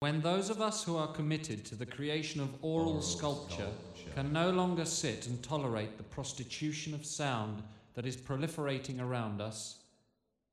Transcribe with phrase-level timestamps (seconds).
[0.00, 3.72] When those of us who are committed to the creation of aural, sculpture,
[4.14, 9.80] can no longer sit and tolerate the prostitution of sound that is proliferating around us,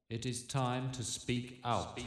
[0.09, 1.99] it is time to speak out.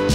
[0.00, 0.07] I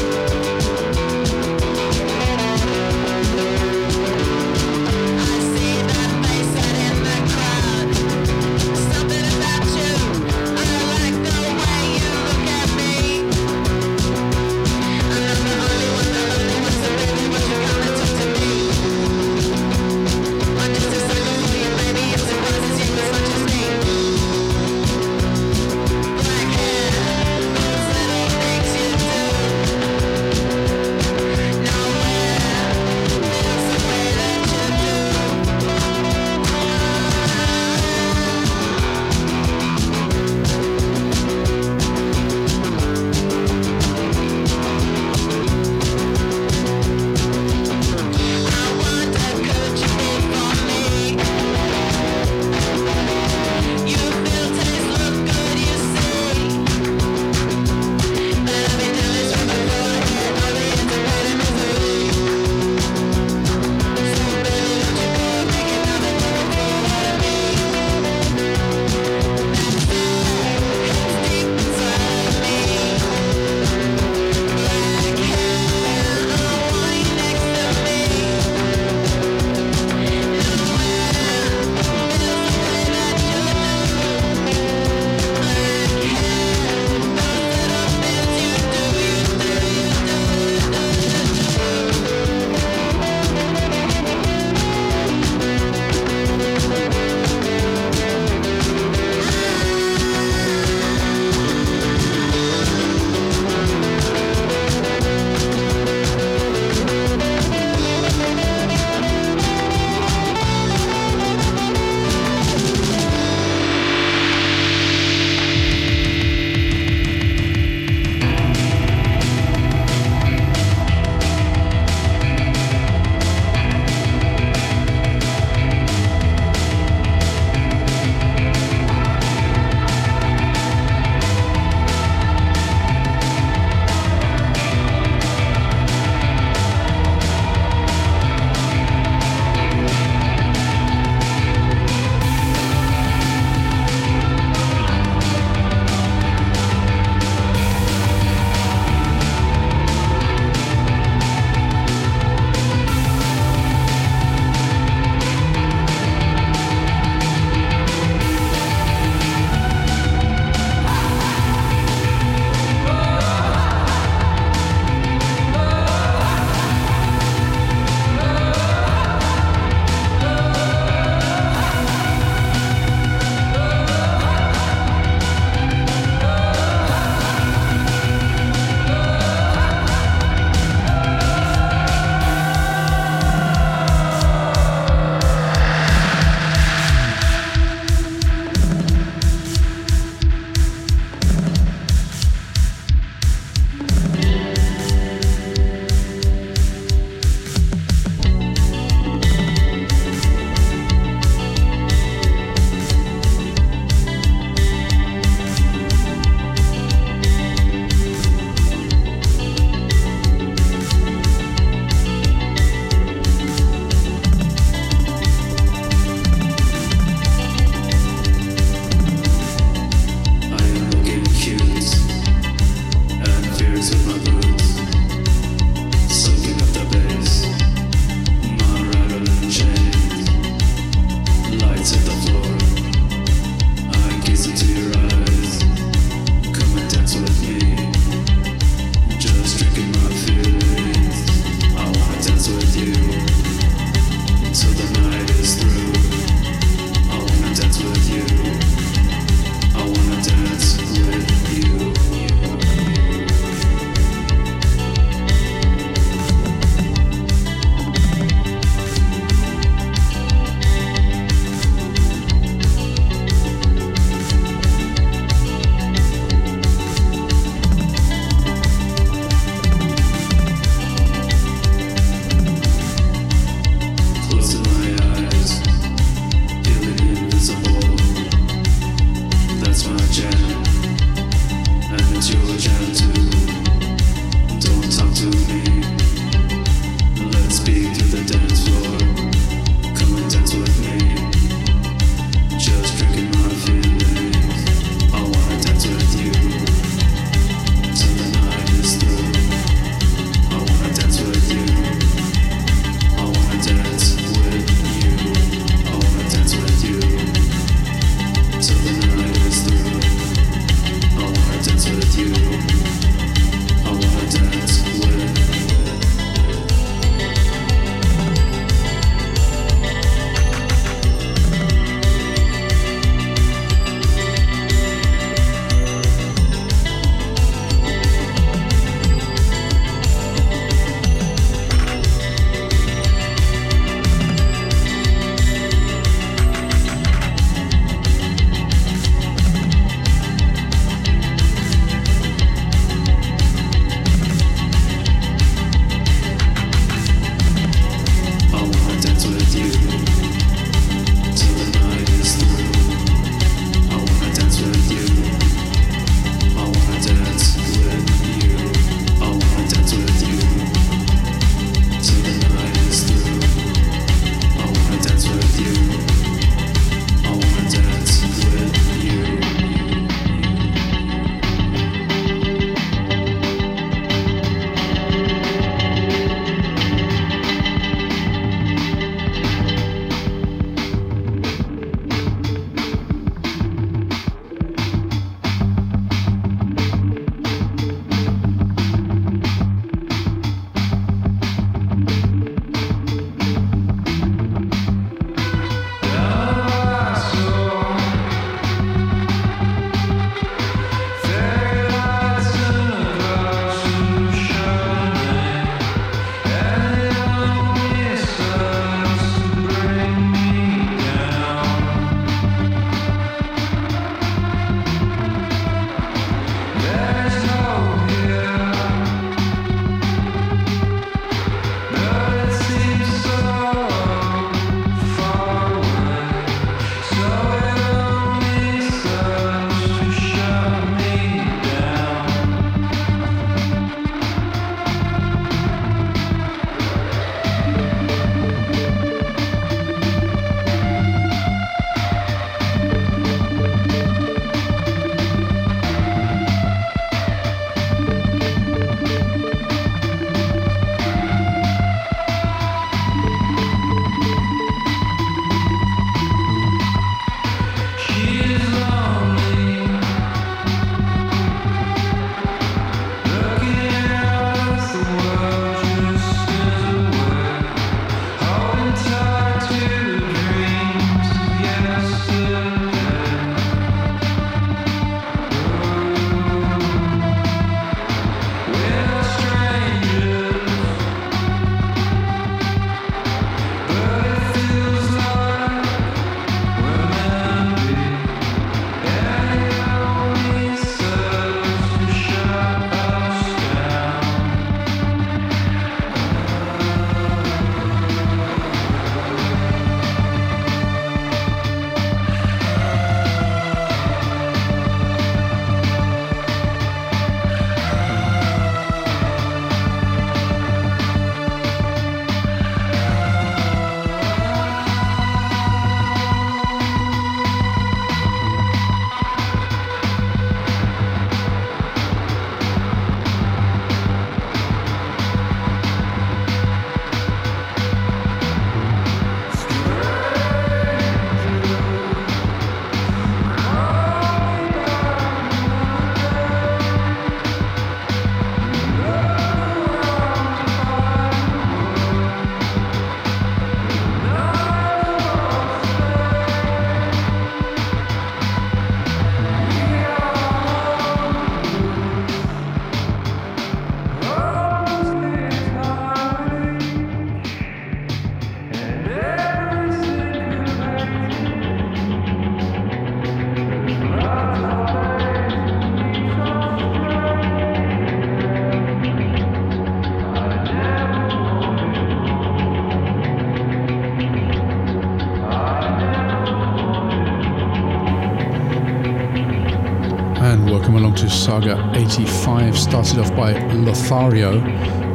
[582.17, 584.61] 1985 started off by Lothario.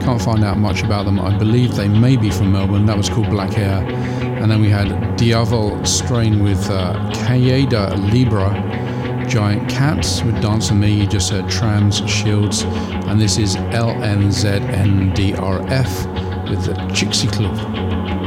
[0.01, 1.21] Can't find out much about them.
[1.21, 2.87] I believe they may be from Melbourne.
[2.87, 3.85] That was called Black Air.
[4.43, 8.51] And then we had Diavel Strain with uh, Cayeda Libra,
[9.29, 10.91] Giant Cats with Dance and Me.
[10.91, 12.63] You just heard Trams, Shields.
[12.63, 14.11] And this is LNZNDRF
[16.51, 18.18] with the Chixie Club.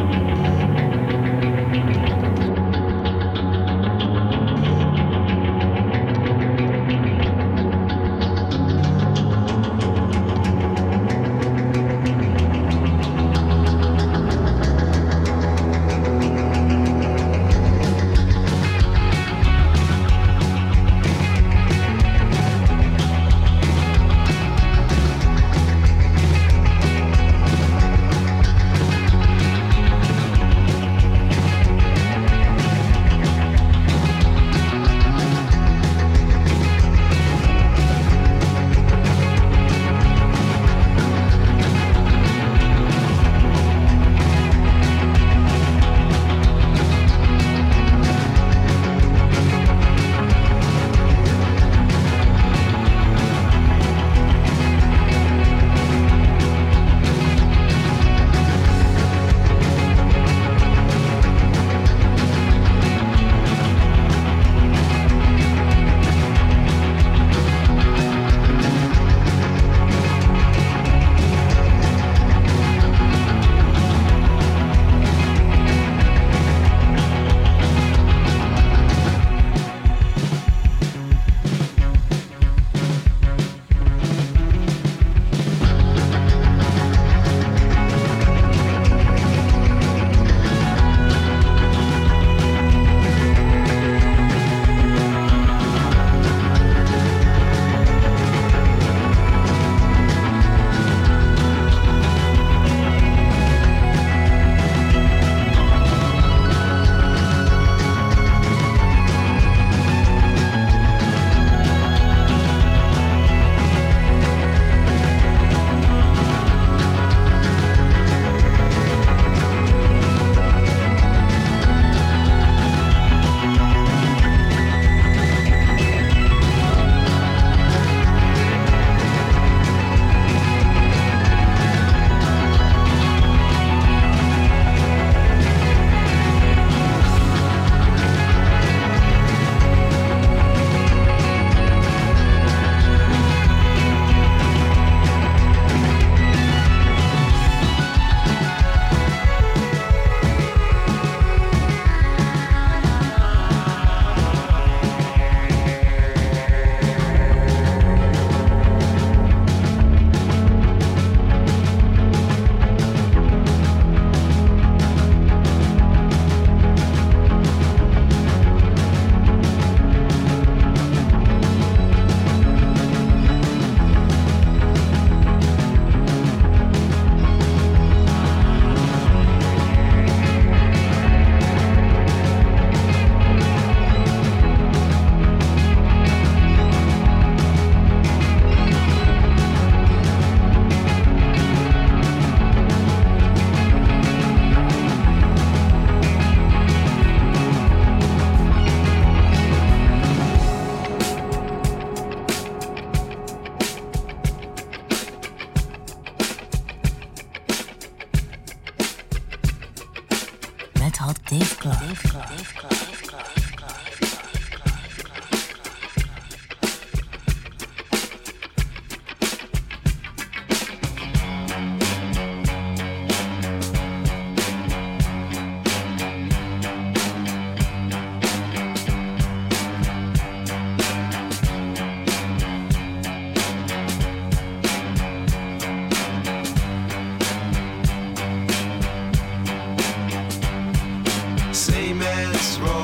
[241.54, 242.81] Better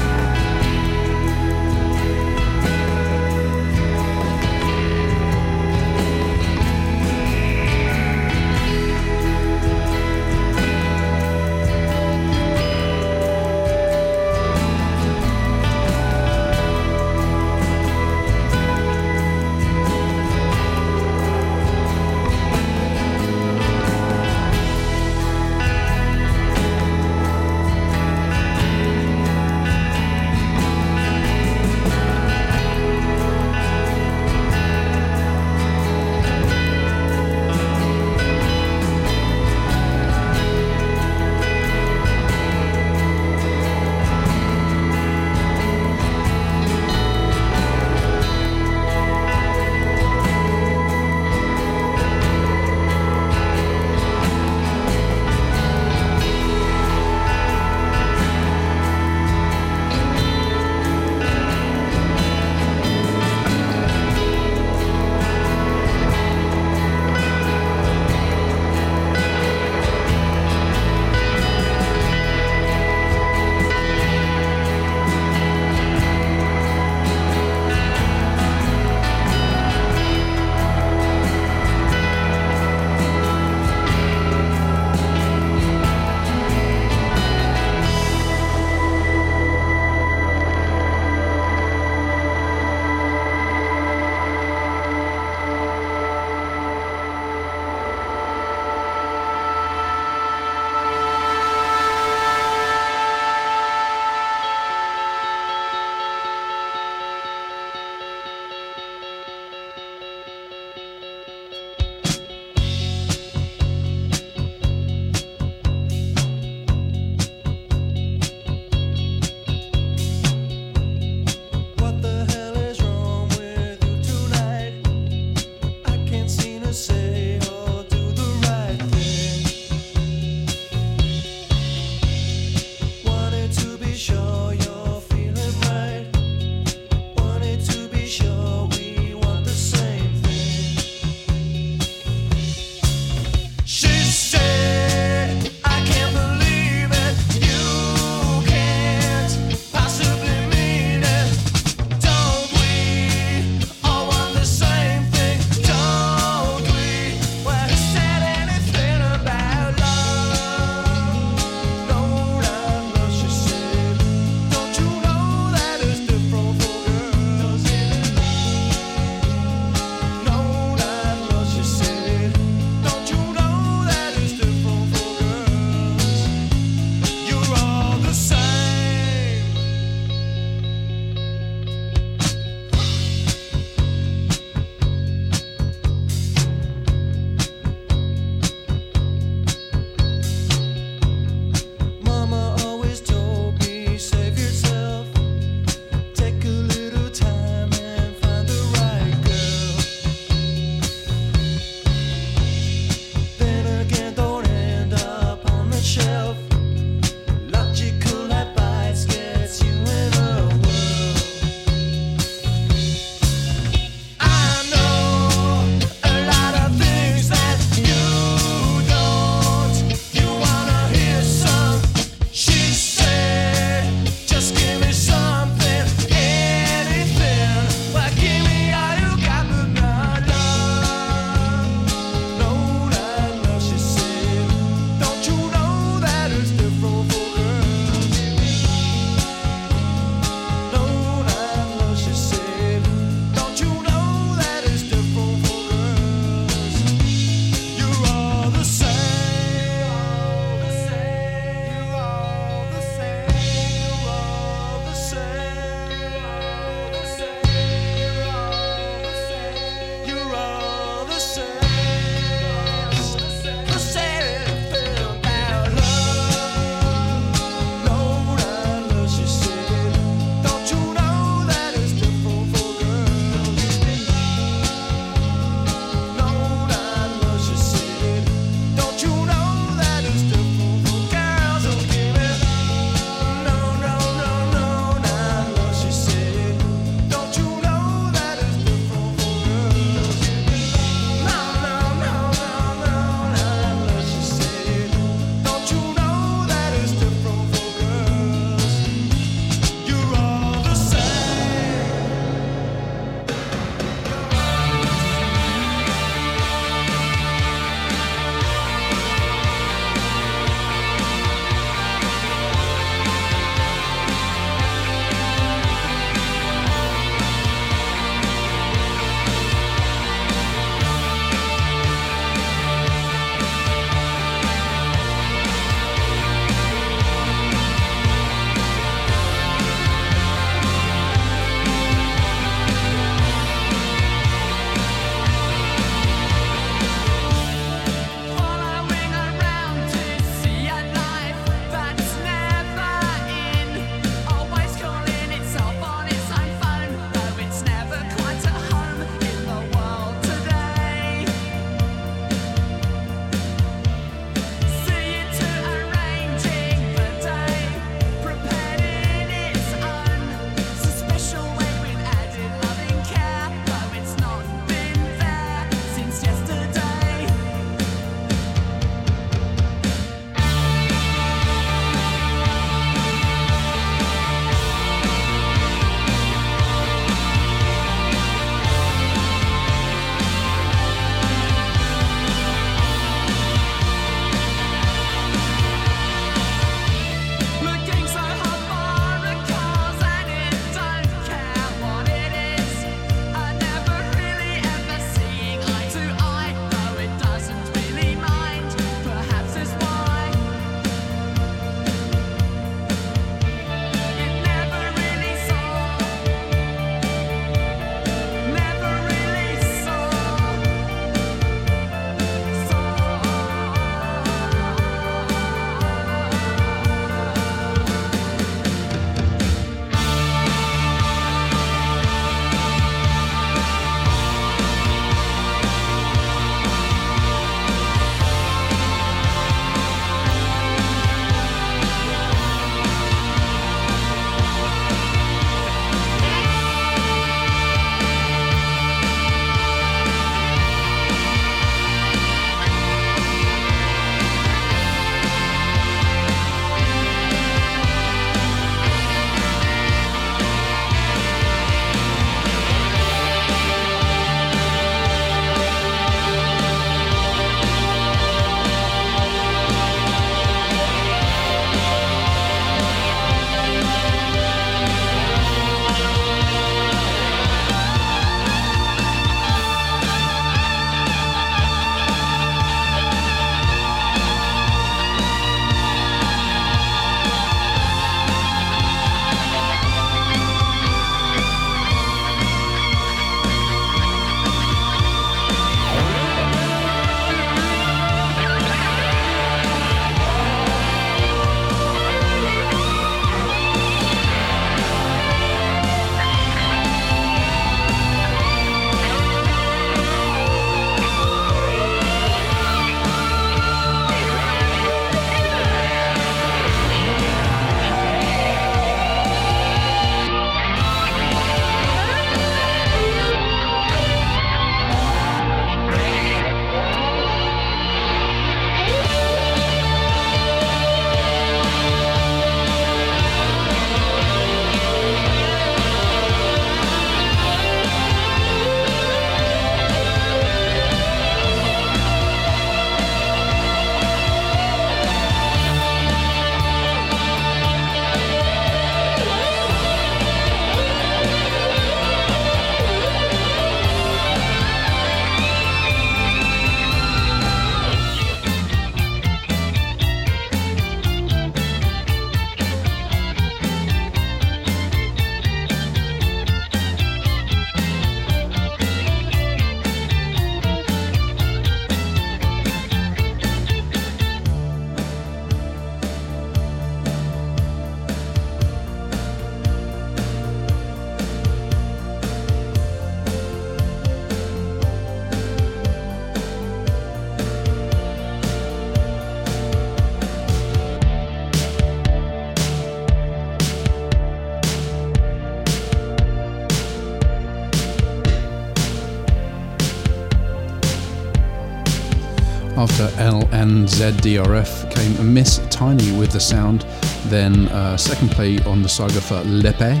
[592.88, 596.82] After LNZDRF came Miss Tiny with the sound,
[597.24, 600.00] then uh, second play on the saga for Lepe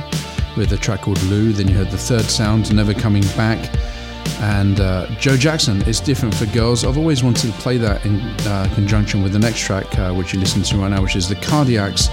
[0.56, 3.58] with a track called Lou, then you heard the third sound, Never Coming Back,
[4.40, 6.84] and uh, Joe Jackson, It's Different for Girls.
[6.84, 10.32] I've always wanted to play that in uh, conjunction with the next track, uh, which
[10.32, 12.08] you listen to right now, which is The Cardiacs,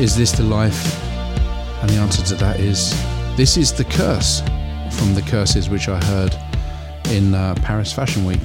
[0.00, 0.98] Is This the Life?
[1.82, 2.90] And the answer to that is
[3.36, 4.40] This is the Curse
[4.92, 6.34] from The Curses, which I heard
[7.10, 8.40] in uh, Paris Fashion Week.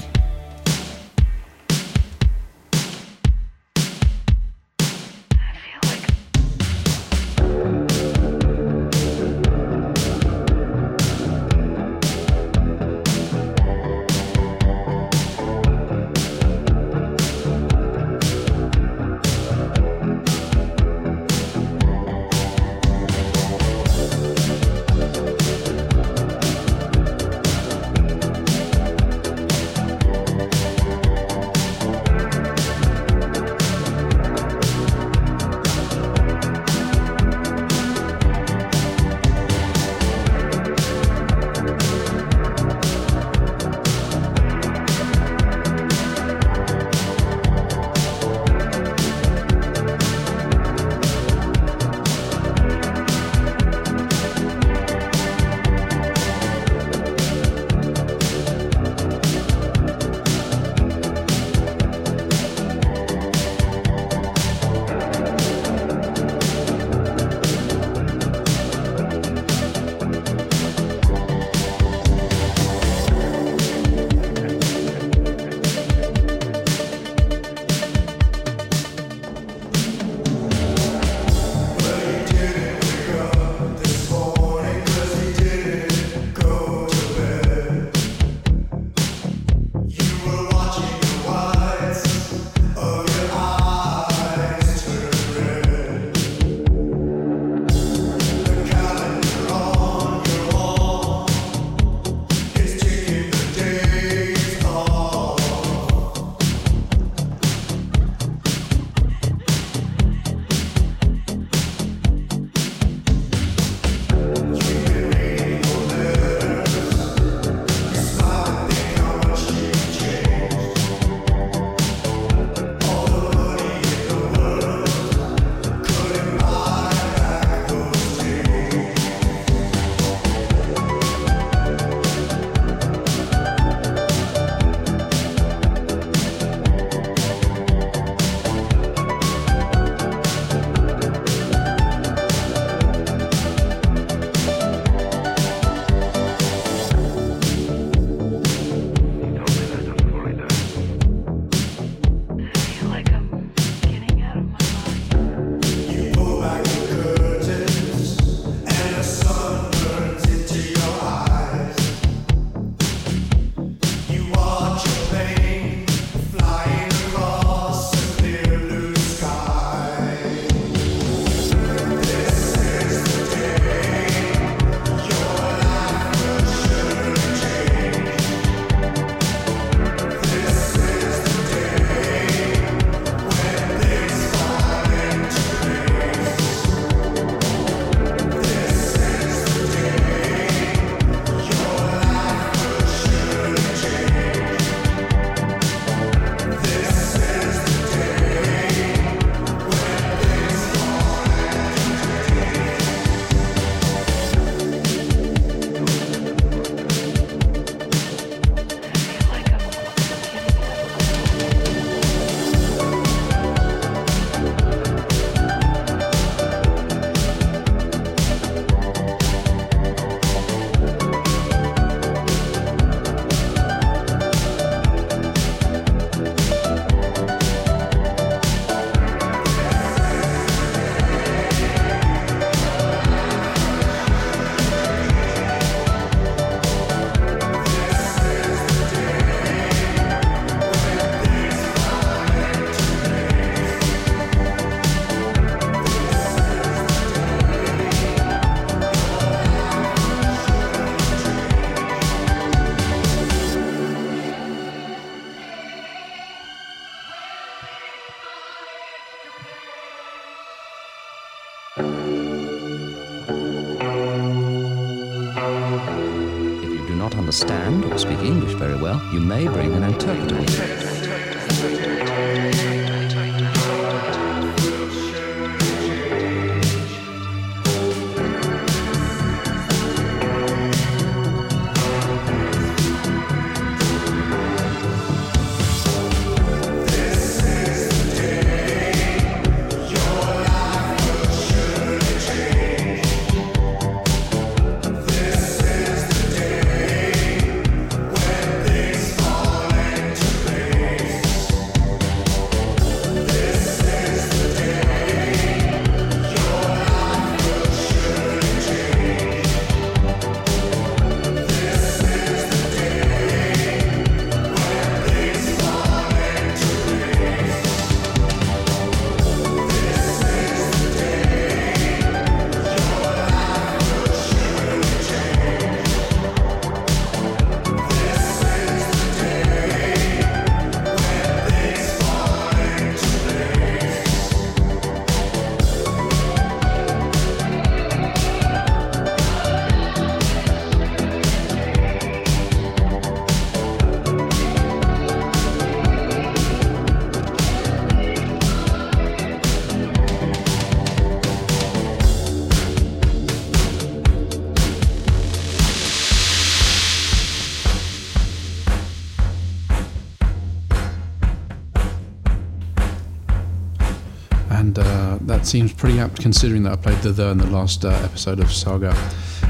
[365.52, 368.54] Seems pretty apt considering that I played the the in the last uh, episode of
[368.54, 368.96] Saga.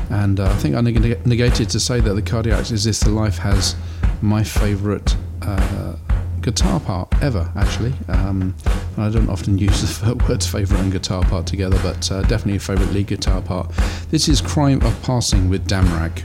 [0.10, 3.12] And uh, I think I neg- negated to say that the Cardiacs Is This the
[3.12, 3.76] Life has
[4.20, 5.96] my favourite uh,
[6.42, 7.94] guitar part ever, actually.
[8.08, 8.56] Um,
[8.98, 12.60] I don't often use the words favourite and guitar part together, but uh, definitely a
[12.60, 13.70] favourite lead guitar part.
[14.10, 16.24] This is Crime of Passing with Damrag.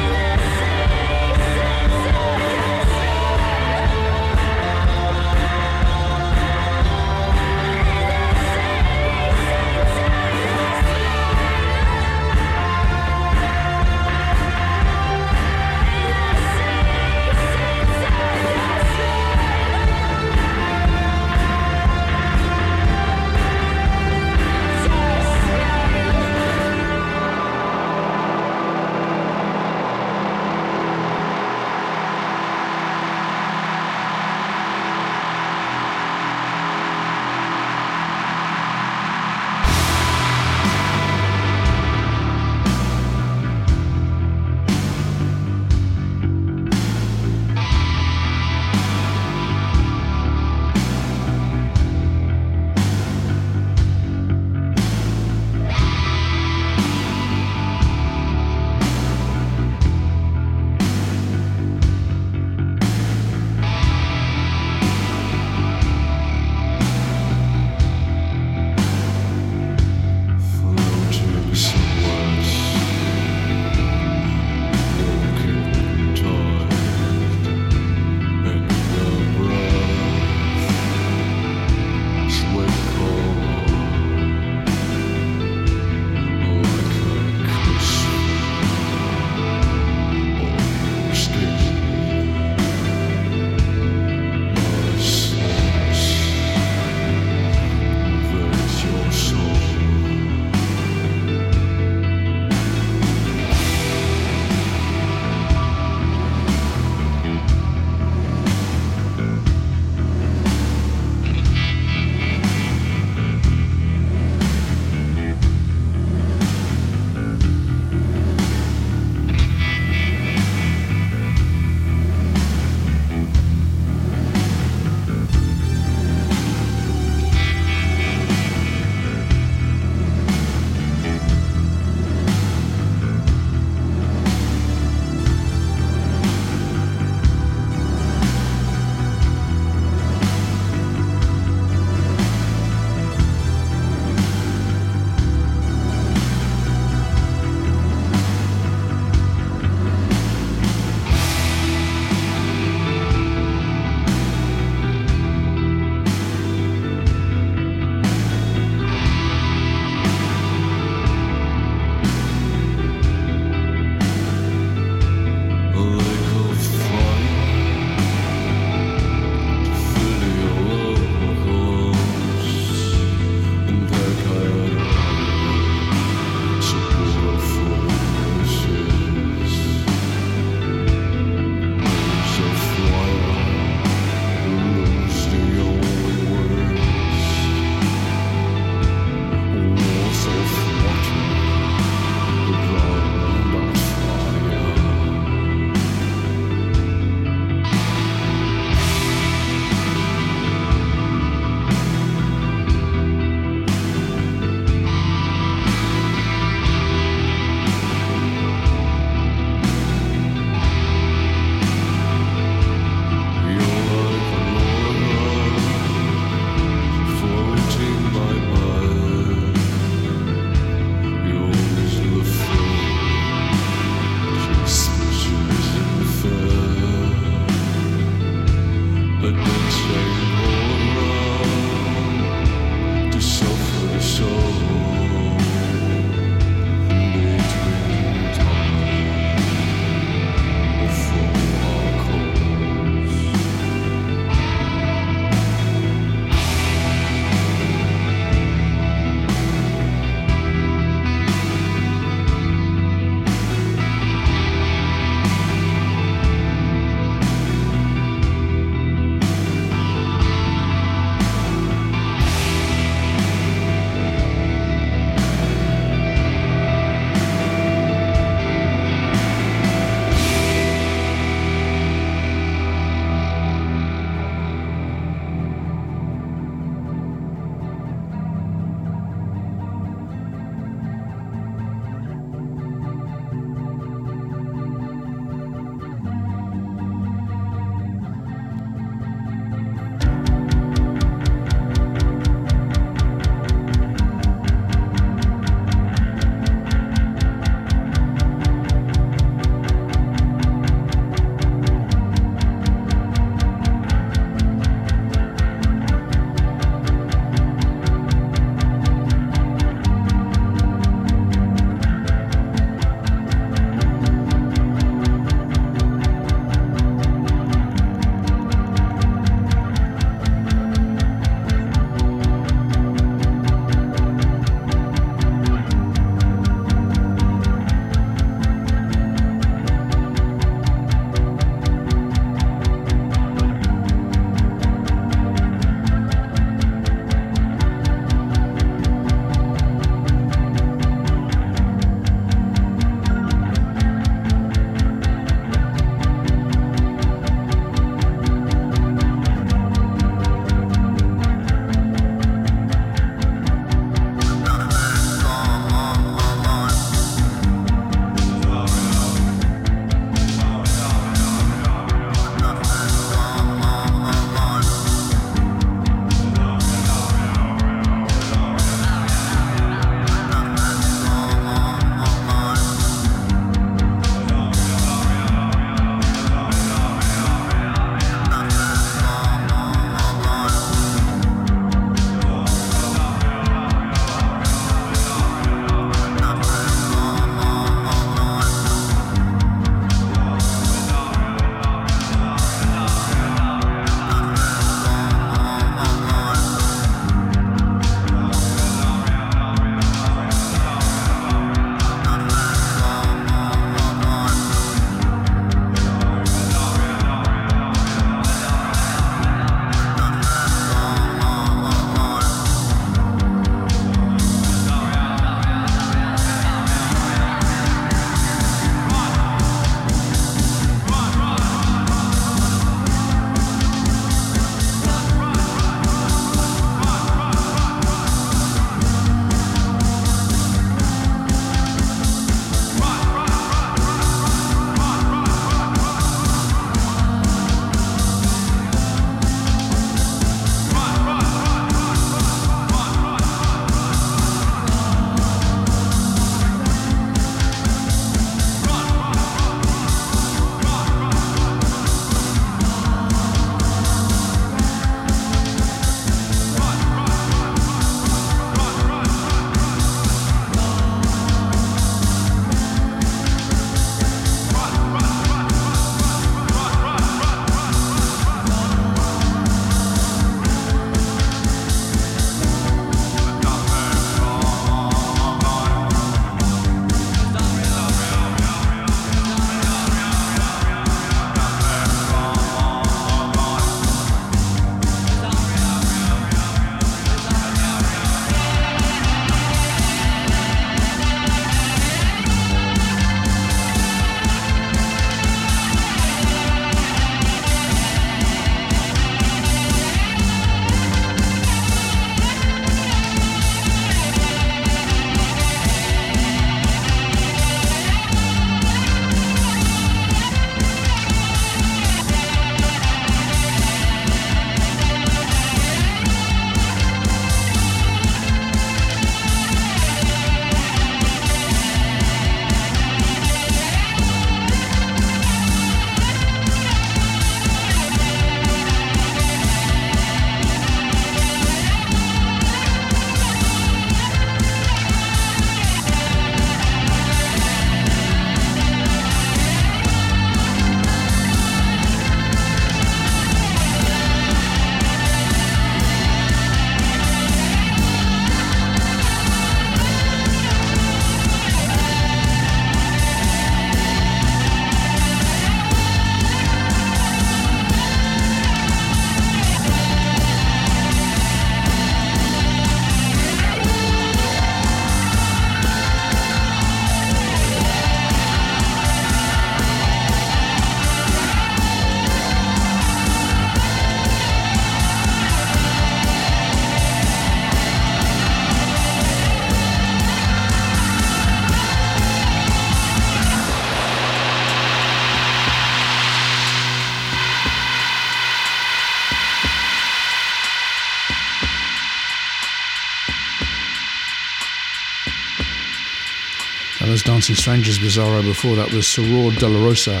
[597.20, 598.22] Dancing Strangers Bizarro.
[598.22, 600.00] Before that was Soror Dolorosa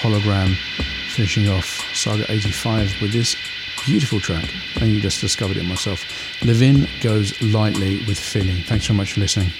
[0.00, 0.56] Hologram,
[1.10, 3.36] finishing off Saga 85 with this
[3.84, 4.48] beautiful track.
[4.76, 6.06] I just discovered it myself.
[6.42, 8.62] Levin goes lightly with feeling.
[8.62, 9.52] Thanks so much for listening.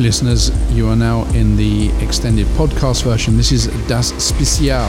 [0.00, 3.36] Listeners, you are now in the extended podcast version.
[3.36, 4.88] This is Das Special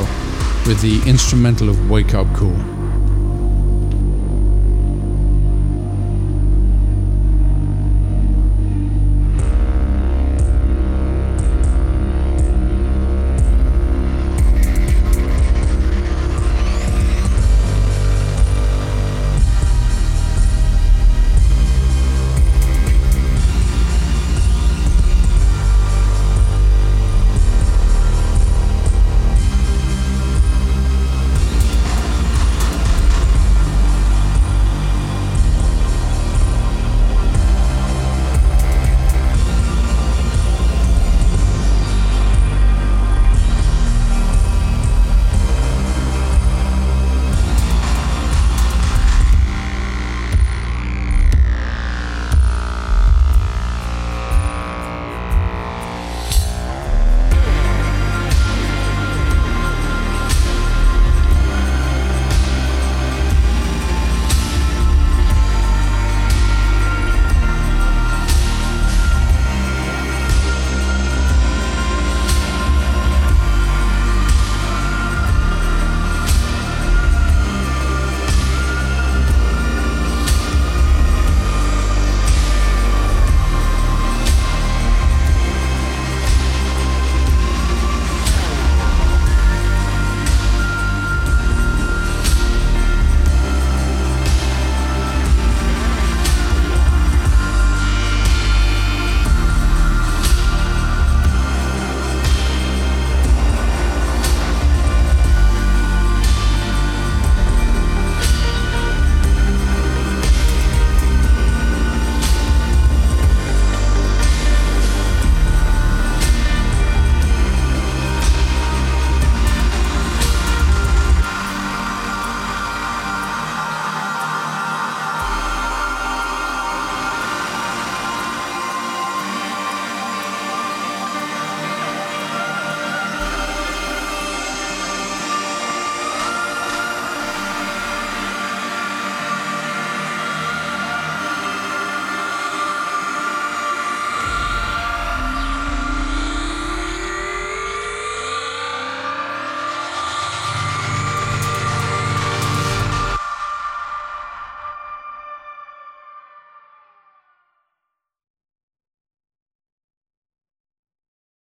[0.65, 2.76] with the instrumental of Wake Up Cool.